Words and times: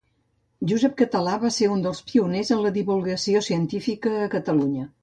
Josep 0.71 0.95
Català 1.01 1.35
va 1.45 1.51
ser 1.57 1.69
un 1.75 1.85
dels 1.85 2.01
pioners 2.09 2.53
en 2.57 2.65
la 2.65 2.75
divulgació 2.81 3.47
científica 3.53 4.21
a 4.25 4.35
Catalunya. 4.39 4.93